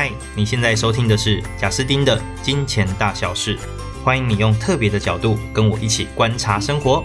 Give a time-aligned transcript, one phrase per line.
[0.00, 3.58] 嗨，你现在收听的是贾斯丁的金钱大小事，
[4.04, 7.02] 欢迎你用特别的角度跟我一起观察生活。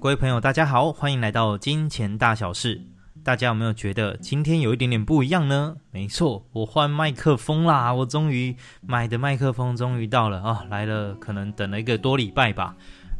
[0.00, 2.82] 各位朋友，大家好，欢迎来到金钱大小事。
[3.22, 5.76] 大家有没有觉得今天有一点点不一样呢？
[5.92, 12.74] 没错，我换麦克风啦，我终于买的麦克风终于到了啊、哦，来了，可能等了一个多礼拜吧。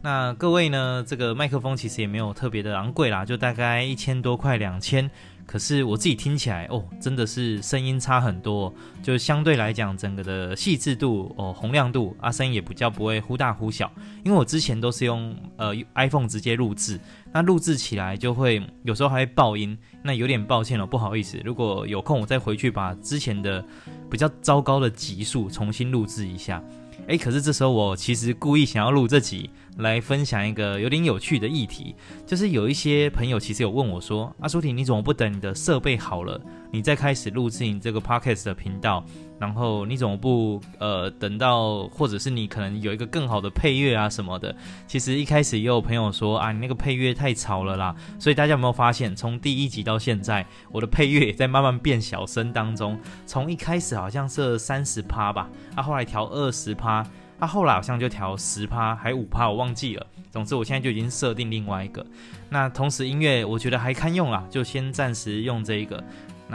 [0.05, 1.03] 那各位呢？
[1.09, 5.11] 这个麦克风其实也没有特别的昂贵啦，就大概一千多块，两千。
[5.47, 8.71] 可是我自己听起来哦，真的是声音差很多，
[9.03, 13.91] 就相对来讲，整个的细致度哦，洪亮度啊，声音也比较不会忽大忽小。
[14.23, 17.01] 因为我之前都是用呃 iPhone 直接录制，
[17.33, 21.41] 那录制起来就会有时候还会爆音，那有点抱歉了，不好意思。
[21.43, 23.65] 如果有空，我再回去把之前的
[24.11, 26.63] 比较糟糕的集数重新录制一下。
[27.07, 29.51] 哎，可是这时候我其实故意想要录这集。
[29.79, 39.05] 来分享一个有点有趣的议题，就是有一些朋友其实有问我说：“阿舒婷，你怎么不等你的设备好了，你再开始录制你这个 podcast 的频道？
[39.45, 44.57] 然后你怎么不呃等到，或者是你可能有一个更好的配乐啊什么的？”
[44.89, 52.99] 其实一开始也有朋友说：“啊，你那个配乐太吵了啦。”所以大家有没有发现，从第一集到现在，我的配乐也在慢慢变小声当中。
[53.27, 57.07] 从一开始好像是三十趴吧，啊，后来调二十趴。
[57.41, 60.07] 啊、后来好像就调十趴还五趴，我忘记了。
[60.31, 62.07] 总之我现在就已经设定另外一个。
[62.49, 66.03] 那同时音乐我觉得还堪用啦，就先暂时用这一个。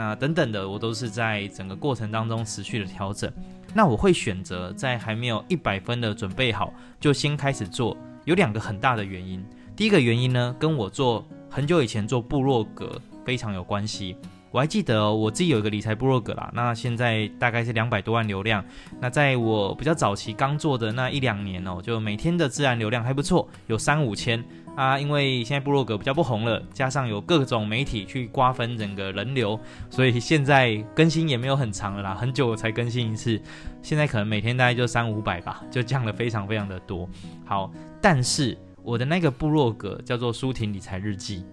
[0.00, 3.30] 那等等的我都是在整个过程当中持续的调整。
[3.74, 9.44] 那我会选择在还没有一百分的准备好就先开始做，有两个很大的原因。
[9.76, 14.16] 第一个原因呢，跟我做很久以前做部落格非常有关系。
[14.52, 18.64] 我还记得，我自己有一个理财部落格啦，那现在大概是两百多万流量。
[19.00, 24.98] 那在我比较早期刚做的那一两年哦，就每天的自然流量还不错，有三五千啊。
[24.98, 29.58] 因为现在部落格比较不红了，加上有各种媒体去瓜分整个人流，
[29.88, 33.40] 所以现在更新也没有很长了啦，很久才更新一次。
[33.82, 37.08] 现在可能每天大概就三五百吧，就降了非常非常的多。
[37.44, 37.70] 好，
[38.02, 41.44] 但是我的那个部落格叫做舒婷理财日记，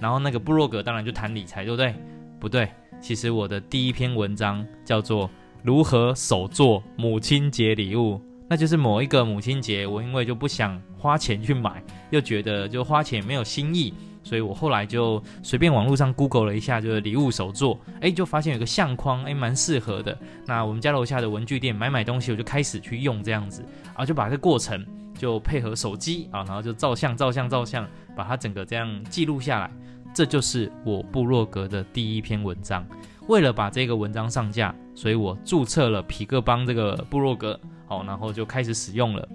[0.00, 1.94] 然后那个部落格当然就谈理财，对不对？
[2.40, 2.68] 不对，
[3.02, 5.28] 其实我的第一篇文章叫做
[5.62, 8.14] 《如何手作母亲节礼物》，
[8.48, 13.92] 那就是某一个母亲节，我因为就不想花钱去买，又觉得就花钱没有新意，
[14.22, 20.18] 所以我后来就随便网络上 Google 了一下，就是礼物手作，哎，就发现有个相框，哎，蛮适合的。
[20.46, 23.62] 那我们家楼下的文具店买买东西，我就开始去用这样子，
[23.94, 24.82] 啊，就把这个过程
[25.14, 27.86] 就配合手机啊，然后就照相、照相、照相，
[28.16, 29.70] 把它整个这样记录下来。
[30.12, 32.86] 这就是我部落格的第一篇文章。
[33.28, 39.28] 为了把这个文章上架，所以我注册了皮克邦这个部落格，好，然后就开始使用了。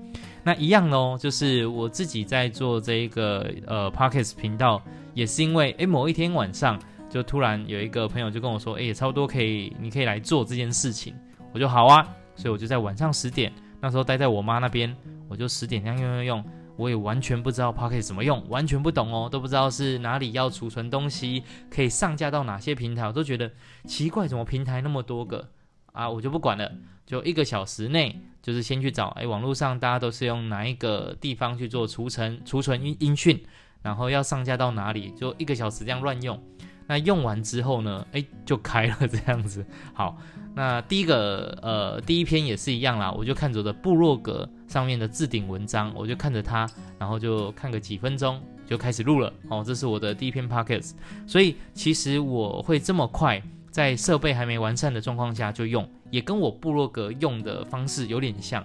[0.44, 4.82] 那一样哦，就是我自己在做这一个呃 Podcast 频道，
[5.14, 6.78] 也是因为诶某一天晚上
[7.10, 11.16] 就突然有一个朋友就跟我说，诶差不多可以，你可以来做这件事情。
[11.54, 12.06] 我就好啊，
[12.36, 13.50] 所以我就在晚上十点，
[13.80, 14.94] 那时候待在我妈那边，
[15.30, 16.46] 我就十点这样用用用。
[16.78, 23.52] 我也完全不知道 Pocket 怎么用，完全不懂哦，都不知道是哪里要储存东西，可以上架到哪些平台，我都觉得
[23.86, 25.50] 奇怪，怎么平台那么多个
[25.94, 26.10] 啊？
[26.10, 26.72] 我就不管了，
[27.06, 33.42] 就一个小时内，就是先去找，哎，网络上大家都是用哪一个地方去做储存、储存音音讯，
[33.82, 36.42] 然后要上架到哪里，就一个小时这样乱用。
[36.88, 39.66] 那用完之后呢，哎，就开了这样子。
[39.94, 40.18] 好，
[40.54, 46.70] 那第一个呃，第一篇也是一样啦，我就看着的部落格上面的置顶文章，我就看着它，
[47.00, 49.34] 然后就看个几分钟，就开始录了。
[49.50, 50.92] 哦，这是我的第一篇 pocket。
[51.26, 53.42] 所以其实我会这么快，
[53.72, 58.64] 在设备还没完善的状况下就用，也跟我部落格用的方式有点像。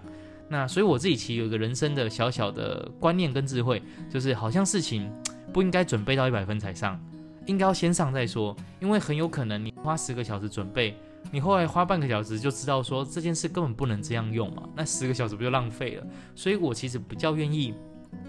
[0.49, 5.11] 那所以我自己其实有一个人生的小小的观念跟智慧，就是好像事情
[5.53, 7.01] 不应该准备到一百分才上。
[7.47, 10.97] 应该要先上再说，因为很有可能你花十个小时准备，
[11.33, 16.07] 你后来花半个小时就知道说这件事根本不能这样用嘛，那十个小时不就浪费了？
[16.35, 17.75] 所以我其实比较愿意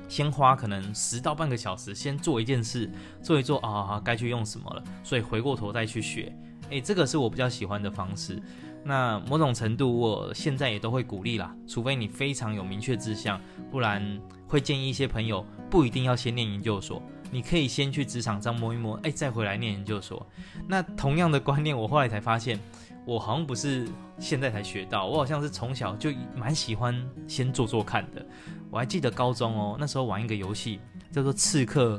[0.07, 2.89] 先花可能十到半个小时先做一件事，
[3.21, 6.35] 做一做啊，该去用什么了，所以回过头再去学，
[6.69, 8.41] 诶，这个是我比较喜欢的方式。
[8.83, 17.01] 那某种程度我现在也都会鼓励啦，除非你非常有明确志向，不然会建议一些朋友不一定要先念研究所。
[17.31, 20.27] 你可以先去职场上摸一摸，哎，再回来念研究所。
[20.67, 22.59] 那同样的观念，我后来才发现，
[23.05, 23.87] 我好像不是
[24.19, 26.93] 现在才学到，我好像是从小就蛮喜欢
[27.27, 28.23] 先做做看的。
[28.69, 30.79] 我还记得高中哦，那时候玩一个游戏
[31.11, 31.97] 叫做《刺客》。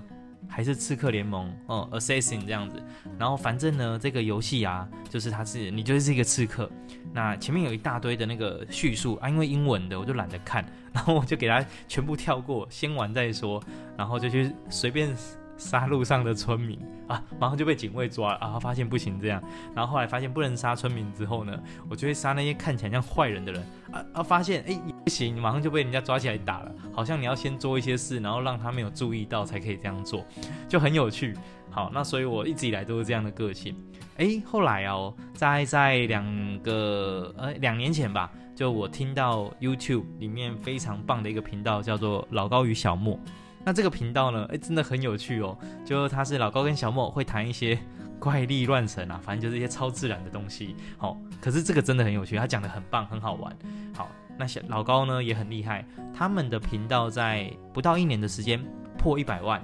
[0.49, 2.83] 还是刺客联盟哦，Assassin 这样子，
[3.19, 6.71] 然后反正呢，这个游戏啊，就是它是你就是一个刺客，
[7.13, 13.63] 那前面有一大堆的那个叙述啊，因为英文的我就懒得看，然后我就给它全部跳过，先玩再说，
[13.97, 15.17] 然后就去随便
[15.57, 19.43] 杀路上的村民啊，马上就被警卫抓了啊，发现不行这样，
[19.75, 21.59] 然后后来发现不能杀村民之后呢，
[21.89, 23.63] 我就会杀那些看起来像坏人的人
[23.93, 30.25] 啊啊，发现哎不行，马上就被人家抓起来打了，好像你要先做一些事，然后让他没有注意到才可以这样做，
[30.69, 31.37] 就很有趣。
[31.71, 33.75] 好，那所以我一直以来都是这样的个性。
[34.19, 43.19] 哎，后来哦，在在两个呃两年前吧，就我听到 YouTube 里面非常棒的一个频道，叫做老高与小莫。
[43.65, 45.57] 那这个频道呢，哎，真的很有趣哦。
[45.85, 47.79] 就他是老高跟小莫会谈一些
[48.19, 50.75] 怪力乱神啊，反正就是一些超自然的东西。
[50.99, 53.57] 好，可是这个真的很有趣，他讲的很棒，很好玩。
[53.95, 58.63] 好，那小老高呢也很厉害，他们的频道在不到一年的时间
[58.99, 59.63] 破一百万。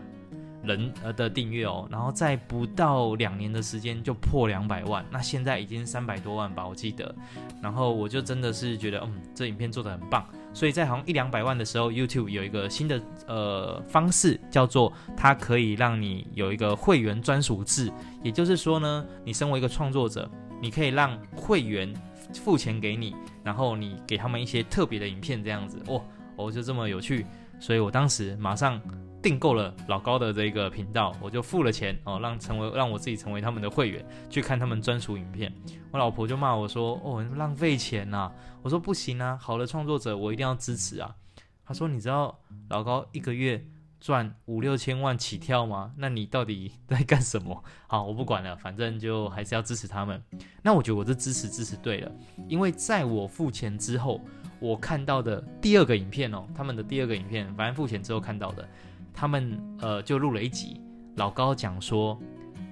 [0.64, 7.14] 人呃的订阅哦，然后在不到两年的时间就破两百万，那现在已经三百多万吧，我记得。
[7.62, 10.26] 然后我就真的是觉得，嗯，这影片做的很棒。
[10.52, 17.92] 所以在好像一两百万的时候，YouTube 有一个新的呃方式，叫做它可以让你有一个会员专属制，
[18.22, 20.28] 也就是说呢，你身为一个创作者，
[20.60, 21.92] 你可以让会员
[22.34, 23.14] 付钱给你，
[23.44, 26.02] 然后你给他们一些特别的影片，这样子，哦，
[26.36, 27.24] 哦，就这么有趣。
[27.60, 28.80] 所以我当时马上。
[29.28, 35.52] 订购了老高的这个频道，我就付了钱哦，让成为让我自己成为他们的会员，去看他们专属影片。
[35.90, 38.32] 我老婆就骂我说：“哦，浪费钱呐、啊！”
[38.64, 41.14] 我说：“不行啊，好的创作者我一定要支持啊。”
[41.62, 42.38] 他说：“你知道
[42.70, 43.62] 老高一个月
[44.00, 45.92] 赚五六千万起跳吗？
[45.98, 50.22] 那你到底在干什么？”好，我不管了，反正就还是要支持他们。
[50.62, 52.10] 那我觉得我这支持支持对了，
[52.48, 54.22] 因为在我付钱之后，
[54.58, 58.66] 我看到的第二个影片哦，他们的第二个影片，反正付钱之后看到的。
[59.12, 60.80] 他们呃就录了一集，
[61.16, 62.18] 老高讲说，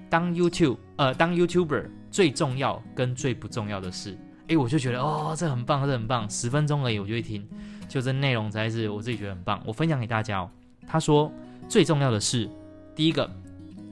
[0.09, 4.17] 当 YouTube 呃当 YouTuber 最重要跟最不重要的事，
[4.47, 7.47] 诶，我就觉得哦这很棒，这很棒，十分钟而已我就会听，
[7.87, 10.49] 就这内容才是我自己觉得很棒，我分享给大家哦。
[10.87, 11.31] 他说
[11.67, 12.49] 最重要的是
[12.95, 13.29] 第一个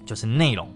[0.06, 0.70] 就是内容，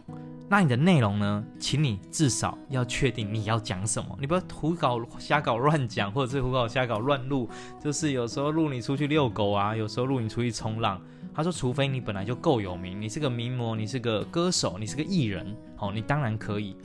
[0.50, 7.50] 那你的内容呢，请你至少要确定你要讲什么，你不要胡搞瞎搞乱讲，或者是胡搞瞎搞乱录，
[7.82, 11.02] 就是有时候录你出去遛狗啊，有时候录你出去冲浪。
[11.34, 16.76] 他说：“除非你本来就够有名，你是个名模，你是个歌手，你是个艺人，好，你当然可以。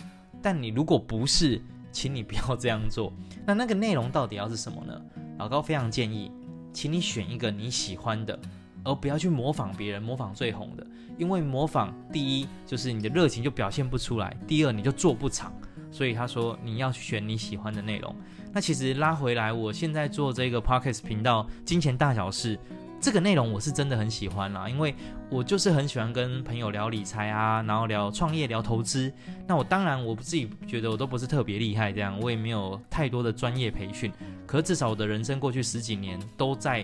[0.41, 1.61] 但你如果不是，
[1.91, 3.13] 请你不要这样做。
[3.47, 5.01] 那那个内容到底要是什么呢？
[5.39, 6.31] 老高非常建议，
[6.73, 8.39] 请你选一个你喜欢的，
[8.85, 10.87] 而不要去模仿别人，模仿最红的。
[11.17, 15.53] 因为模仿，第一就是你的热情就表现不出来，第二你就做不长。
[15.91, 18.15] 所以他说你要选你喜欢的内容。
[18.53, 22.57] 那其实拉回来，我现在做这个 Podcast 频道《金钱大小事》。”
[23.05, 24.95] 这个内容我是真的很喜欢啦，因为
[25.29, 29.13] 我就是很喜欢跟朋友聊理财啊，然后聊创业、聊投资。
[29.47, 34.11] 那我当然我自己觉得我都不是特别厉害，这样我也没有太多的专业培训。
[34.47, 36.83] 可是至少我的人生过去十几年都在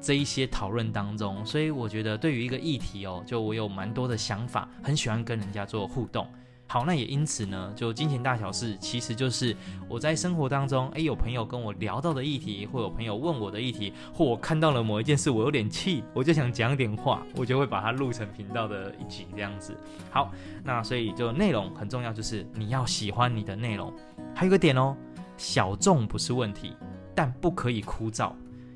[0.00, 6.26] 这一些讨论当中，所以我觉得对于一个议题哦，就我有蛮多的想法，很喜欢跟人家做互动。
[6.72, 9.56] 好，那也因此呢，就金钱大小事，其实就是
[9.88, 19.76] 我在生活当中，诶，有朋友跟我聊到的议题，或有朋友问我的议题，或我看到了某一件事，我有点气，我就想讲点话，我就会把它录成频道的一集这样子。
[20.12, 20.30] 好，
[20.62, 23.92] 那所以就内容很重要，就是你要喜欢你的内容。
[24.32, 24.96] 还有个点哦，
[25.36, 26.76] 小众不是问题，
[27.16, 28.30] 但不可以枯燥。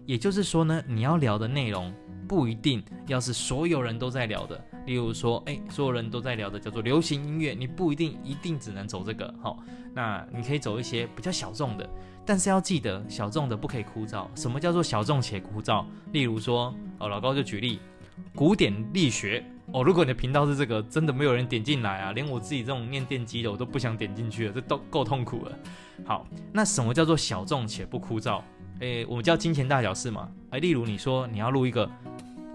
[0.04, 1.94] 也就是说呢，你要聊的内容
[2.26, 4.60] 不一定要是所有人都在聊的。
[4.86, 9.58] 例如说，哎，所有人都在聊的叫做流行音乐，你不一定一定只能走这个，好，
[9.94, 11.88] 那你可以走一些比较小众的，
[12.24, 14.26] 但是要记得小众的不可以枯燥。
[14.34, 15.84] 什么叫做小众且枯燥？
[16.12, 17.80] 例如说，哦，老高就举例，
[18.34, 25.58] 古典力学，哦，如果你的频道是这个，真的没有人点进来啊，连我自己这种念电机的我都不想点进去了，这都够痛苦了。
[26.04, 28.42] 好，那什么叫做小众且不枯燥？
[28.80, 31.88] 哎，我们叫金钱大小事嘛，哎，例如你说你要录一个。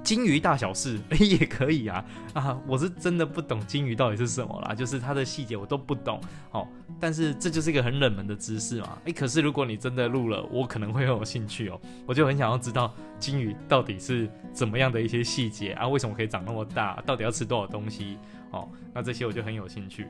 [0.04, 2.04] 金鱼大小事 也可以啊
[2.34, 2.58] 啊！
[2.66, 6.20] 我是真的不懂金鱼到底是什么啦，就是它的细节我都不懂
[6.52, 6.68] 哦。
[7.00, 8.98] 但是这就是一个很冷门的知识嘛。
[9.06, 11.80] 诶，可是如果你真的录了，我可能会很有兴趣哦。
[12.06, 15.88] 我就很想要知道金鱼到底是怎么样的一些细节啊？
[15.88, 17.02] 为什么可以长那么大？
[17.06, 18.18] 到底要吃多少东西？
[18.52, 20.08] 哦，那这些我就很有兴趣。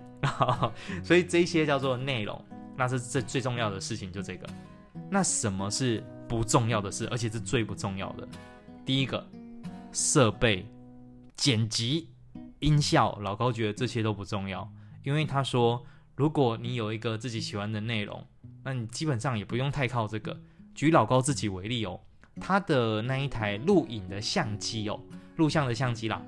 [1.03, 2.39] 所以这些叫做内容，
[2.77, 4.48] 那是这最重要的事情就这个。
[5.10, 7.08] 那什么是不重要的事？
[7.12, 8.27] 而且是最不重要的？
[8.86, 9.27] 第一个。
[9.91, 10.65] 设备、
[11.36, 12.10] 剪辑、
[12.60, 14.69] 音效，老高觉得这些都不重要，
[15.03, 15.84] 因为他说，
[16.15, 18.25] 如果你有一个自己喜欢的内容，
[18.63, 20.39] 那你基本上也不用太靠这个。
[20.75, 22.00] 举老高自己为例哦，
[22.39, 25.00] 他的那一台录影的相机哦，
[25.36, 26.22] 录像的相机啦，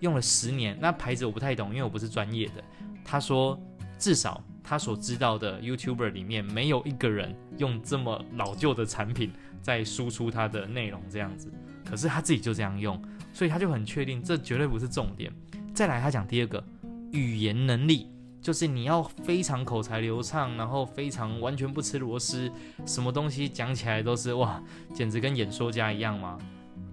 [0.00, 2.62] 用了十年，那牌子我不太懂，因为我不是专业的。
[3.04, 3.58] 他说，
[3.98, 9.32] 至少他所知道的 YouTuber 里面，没有一个人用这么老旧的产品
[9.66, 11.52] 在输出他的内容这样子。
[11.84, 15.32] 可是他自己就这样用，所以他就很确定这绝对不是重点。
[15.74, 16.62] 再来，他讲第二个
[17.10, 18.08] 语言能力，
[18.40, 22.48] 就是你要非常口才流畅，然后非常完全不吃螺丝，
[22.84, 24.62] 什么东西讲起来都是哇，
[24.94, 26.38] 简直跟演说家一样吗？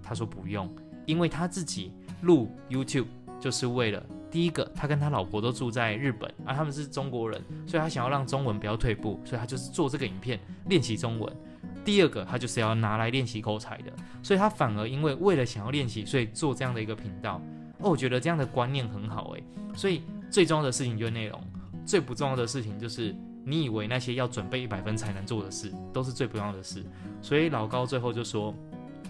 [0.02, 0.68] 他说不用，
[1.06, 3.06] 因为他自己录 YouTube
[3.38, 11.36] 就是为了第一个，他跟他老婆都住在日本，而、他们是中国人，所以他想要让中文不要退步，所以他就是做这个影片练习中文。
[11.84, 17.40] 第二个，他就是要拿来练习口才的，所以他反而因为为了想要练习，所以做这样的一个频道。
[17.78, 19.44] 哦，我觉得这样的观念很好诶。
[19.74, 21.40] 所以最重要的事情就是内容，
[21.84, 23.14] 最不重要的事情就是
[23.44, 26.84] 你以为那些要准备一百分才能做的事，都是最不重要的事。
[27.20, 28.54] 所以老高最后就说。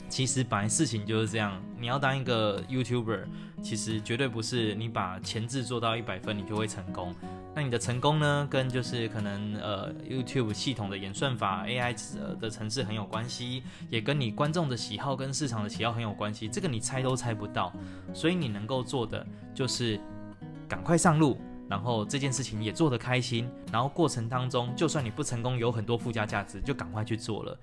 [0.07, 3.25] 其实本来事情就是这样，你要当一个 YouTuber，
[3.62, 7.12] 其实绝对不是你把前置做到一百分，你就会成功。
[7.56, 11.94] 那你的成功呢，跟就是可能呃 YouTube 系统的演算法、AI
[12.40, 16.49] 的程式很有关系，也跟你观众的喜好跟市场的喜好很有关系。
[16.49, 17.73] 这个你猜都猜不到，
[18.12, 20.00] 所以你能够做的就是
[20.68, 27.56] 赶快上路，然后这件事情也做得开心，然后过程当中就算你不成功，有很多附加价值，就赶快去做了。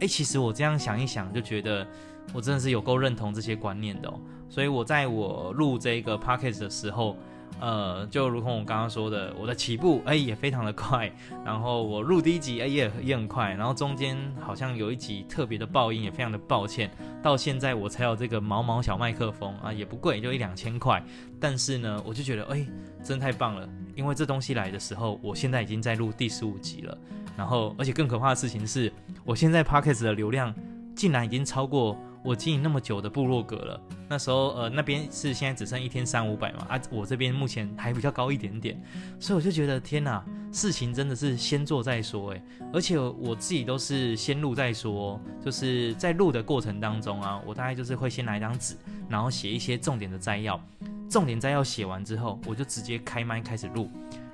[0.00, 1.86] 诶，其实我这样想一想，就觉得
[2.34, 4.20] 我真的是有够认同这些观念的哦。
[4.50, 7.16] 所以我在我录这个 p o c c a g t 的时候，
[7.60, 11.10] 呃，就如同我刚刚说的，我的起步诶也非常的快，
[11.44, 16.90] 然后我录第一集诶也也很快，然后中间好像有一集特别的爆音，也非常的抱歉。
[17.22, 21.02] 到现在我才有这个毛毛小麦克风啊，也不贵，就一两千块。
[21.40, 22.66] 但是呢，我就觉得诶，
[23.02, 26.96] 真太棒了，因为这东西来的时候，我现在已经在录第十五集了。
[27.36, 28.92] 然后，而且更可怕的事情是，
[29.24, 30.52] 我现在 Podcast 的流量
[30.96, 33.80] 竟然已经超过我经营那么久的部落格了。
[34.08, 38.80] 那时候，呃，那边是现在只剩一天三五百嘛，啊，我这边目前还比较高一点点，
[39.20, 48.74] 所以我就觉得天哪，事情真的是先做再说诶，而且我自己都是先录再说，就是在录的过程当中啊，我大概就是会先拿一张纸，
[49.08, 50.58] 然后写一些重点的摘要，
[51.10, 53.90] 重点摘要写完之后，我就直接开麦开始录。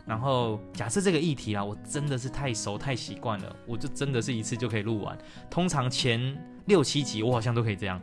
[0.07, 5.17] 然后假设这个议题啊，我真的是太熟太习惯了，我就真的是一次就可以录完。
[5.51, 8.01] 通常前六七集我好像都可以这样，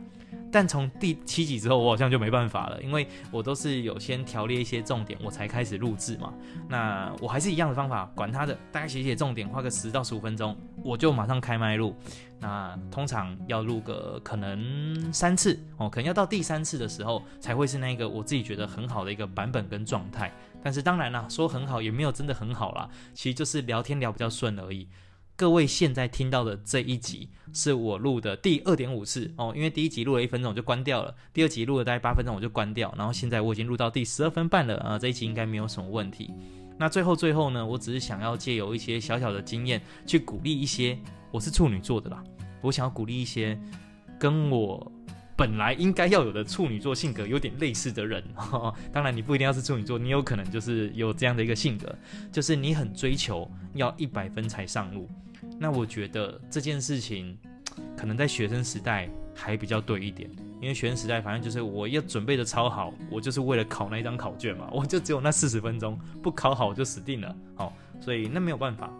[0.50, 6.32] 但从第七集之后我好像就没办法了，因为我都是有先条列一些重点，我才开始录制嘛。
[6.68, 11.96] 那我还是一样的方法，管他的，大概写写重点，花个十到十五分钟，我就马上开麦录。
[12.38, 20.32] 那通常要录个可能三次哦，可能要到第三次的时候才会是那个我自己觉得很好的一个版本跟状态。
[20.62, 24.88] 但是当然啦，说很好也没有真的很好啦，其实就是聊天聊比较顺而已。
[25.42, 36.30] 各位现在听到的这一集是我录的第二点五次哦，因为第一集录了一分钟我就关掉了，第二集录了大概八分钟我就关掉，然后现在我已经录到第十二分半了啊，这一集应该没有什么问题。
[36.78, 40.96] 那最后最后呢，我只是想要借由一些小小的经验去鼓励一些，
[41.32, 42.22] 我是处女座的啦，
[42.60, 43.60] 我想要鼓励一些
[44.20, 44.92] 跟我。
[45.34, 48.22] 本来应该要有的处女座性格有点类似的人，
[48.92, 51.92] 当然你不一定要是处女座，你有可能就是有这样的一个性格，
[52.30, 55.08] 就是你很追求要一百分才上路。
[55.62, 57.38] 那我觉得这件事情
[57.96, 60.28] 可能在学生时代还比较对一点，
[60.60, 68.90] 因为学生时代反正就是我要准备的超好，我就是为了考那一张考卷嘛， 我就只有那四十分钟，不考好我就死定了，好，所以那没有办法。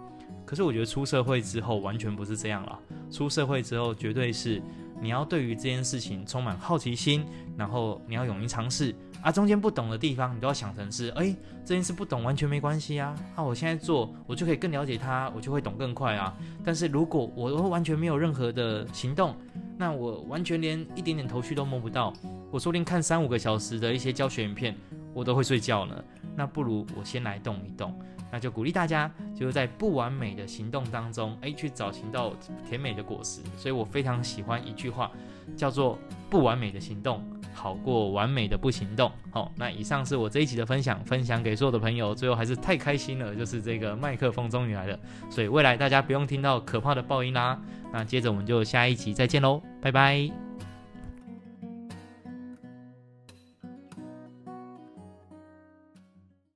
[0.47, 2.79] 可是我觉得出社会之后完全不是这样了，
[3.11, 4.63] 出社会之后绝对是。
[5.01, 7.27] 你要对于这件事情充满好奇心，
[7.57, 16.37] 然后你要勇于尝试啊，中间不懂的地方你都要想成是，哎，这件事不懂完全没关系啊，啊，我现在做我就可以更了解它，我就会懂更快啊。
[16.65, 19.37] 但是如果我完全没有任何的行动，
[19.79, 22.13] 那我完全连一点点头绪都摸不到，
[22.51, 24.77] 我说不定看三五个小时的一些教学影片，
[25.15, 26.05] 我都会睡觉呢。
[26.35, 27.97] 那不如我先来动一动。
[28.33, 32.33] 那就鼓励大家，就是在不完美的行动当中，诶，去找寻到
[32.67, 33.43] 甜美的果实。
[33.59, 35.11] 所以我非常喜欢一句话，
[35.55, 35.99] 叫做
[36.31, 37.23] “不完美的行动
[37.53, 39.11] 好过完美的不行动”。
[39.31, 42.15] 好，那以上是我这一集的分享，分享给所有的朋友。
[42.15, 44.99] 最后还是太开心了，就是这个麦克风终于来了，
[45.31, 47.59] 所以未来大家不用听到可怕的爆音啦。
[47.93, 50.42] 那接着我们就下一集再见喽，拜拜。